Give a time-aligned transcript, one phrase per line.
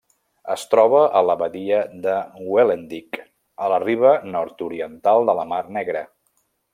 [0.53, 3.19] Es troba a la badia de Guelendjik,
[3.67, 6.03] a la riba nord-oriental de la mar Negra.